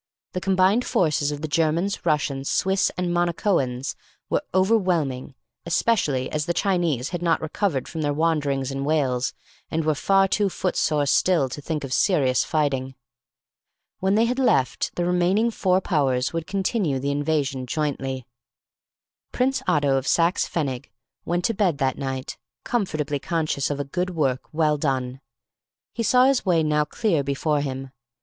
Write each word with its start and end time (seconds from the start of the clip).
The 0.33 0.41
combined 0.41 0.83
forces 0.83 1.31
of 1.31 1.41
the 1.43 1.47
Germans, 1.47 2.07
Russians, 2.07 2.49
Swiss, 2.49 2.89
and 2.97 3.13
Monacoans 3.13 3.93
were 4.31 4.41
overwhelming, 4.51 5.35
especially 5.63 6.27
as 6.31 6.47
the 6.47 6.55
Chinese 6.55 7.09
had 7.09 7.21
not 7.21 7.39
recovered 7.39 7.87
from 7.87 8.01
their 8.01 8.11
wanderings 8.11 8.71
in 8.71 8.83
Wales 8.83 9.35
and 9.69 9.85
were 9.85 9.93
far 9.93 10.27
too 10.27 10.49
footsore 10.49 11.05
still 11.05 11.49
to 11.49 11.61
think 11.61 11.83
of 11.83 11.93
serious 11.93 12.43
fighting. 12.43 12.95
When 13.99 14.15
they 14.15 14.25
had 14.25 14.39
left, 14.39 14.89
the 14.95 15.05
remaining 15.05 15.51
four 15.51 15.81
Powers 15.81 16.33
would 16.33 16.47
continue 16.47 16.97
the 16.97 17.11
invasion 17.11 17.67
jointly. 17.67 18.25
Prince 19.31 19.61
Otto 19.67 19.97
of 19.97 20.07
Saxe 20.07 20.47
Pfennig 20.49 20.89
went 21.25 21.45
to 21.45 21.53
bed 21.53 21.77
that 21.77 21.99
night, 21.99 22.39
comfortably 22.63 23.19
conscious 23.19 23.69
of 23.69 23.79
a 23.79 23.83
good 23.85 24.09
work 24.15 24.51
well 24.51 24.79
done. 24.79 25.21
He 25.93 26.01
saw 26.01 26.25
his 26.25 26.43
way 26.43 26.63
now 26.63 26.85
clear 26.85 27.23
before 27.23 27.61
him. 27.61 27.91